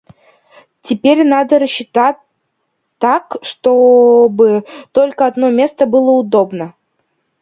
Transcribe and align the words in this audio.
Теперь 0.81 1.23
надо 1.23 1.59
рассчитать 1.59 2.17
так, 2.97 3.37
чтобы 3.43 4.63
только 4.93 5.27
одно 5.27 5.51
место 5.51 5.85
было 5.85 6.09
удобно. 6.13 6.73